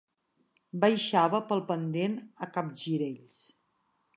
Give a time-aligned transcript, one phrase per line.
[0.85, 2.15] Baixava pel pendent
[2.47, 3.47] a capgirells.